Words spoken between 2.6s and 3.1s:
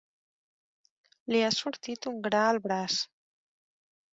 braç.